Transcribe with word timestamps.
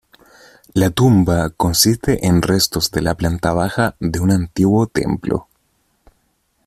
La 0.73 0.89
tumba 0.89 1.51
consiste 1.51 2.25
en 2.25 2.41
restos 2.41 2.89
de 2.89 3.03
la 3.03 3.13
planta 3.13 3.53
baja 3.53 3.95
de 3.99 4.19
un 4.19 4.31
antiguo 4.31 4.87
templo. 4.87 5.47